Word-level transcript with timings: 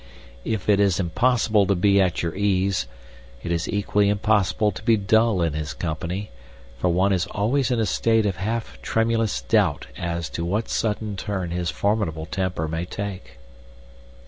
If 0.43 0.67
it 0.67 0.79
is 0.79 0.99
impossible 0.99 1.67
to 1.67 1.75
be 1.75 2.01
at 2.01 2.23
your 2.23 2.33
ease, 2.33 2.87
it 3.43 3.51
is 3.51 3.69
equally 3.69 4.09
impossible 4.09 4.71
to 4.71 4.81
be 4.81 4.97
dull 4.97 5.43
in 5.43 5.53
his 5.53 5.75
company, 5.75 6.31
for 6.79 6.89
one 6.91 7.13
is 7.13 7.27
always 7.27 7.69
in 7.69 7.79
a 7.79 7.85
state 7.85 8.25
of 8.25 8.37
half 8.37 8.81
tremulous 8.81 9.41
doubt 9.43 9.85
as 9.95 10.27
to 10.29 10.43
what 10.43 10.69
sudden 10.69 11.17
turn 11.17 11.51
his 11.51 11.69
formidable 11.69 12.25
temper 12.25 12.67
may 12.67 12.85
take. 12.85 13.37